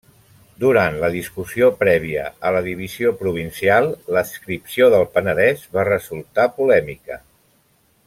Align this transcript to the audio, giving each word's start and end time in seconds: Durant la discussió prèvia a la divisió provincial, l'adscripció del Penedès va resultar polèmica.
Durant 0.61 0.95
la 1.03 1.09
discussió 1.15 1.67
prèvia 1.81 2.23
a 2.49 2.53
la 2.57 2.63
divisió 2.69 3.13
provincial, 3.21 3.93
l'adscripció 4.17 4.91
del 4.97 5.09
Penedès 5.19 5.65
va 5.79 5.89
resultar 5.95 6.53
polèmica. 6.61 7.25